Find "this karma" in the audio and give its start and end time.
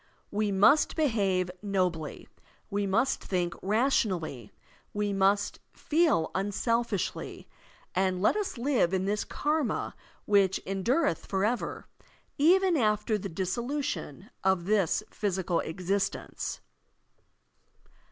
9.05-9.95